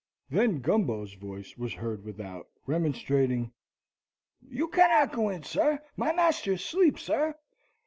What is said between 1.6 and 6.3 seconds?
heard without, remonstrating, "You cannot go in, sar my